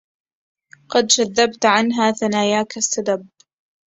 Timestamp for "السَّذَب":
2.77-3.27